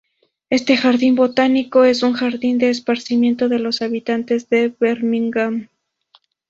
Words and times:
Este 0.49 0.77
jardín 0.77 1.13
botánico 1.15 1.83
es 1.83 2.01
un 2.01 2.13
jardín 2.13 2.57
de 2.57 2.71
esparcimiento 2.71 3.49
de 3.49 3.59
los 3.59 3.83
habitantes 3.83 4.49
de 4.49 4.69
Birmingham. 4.79 5.67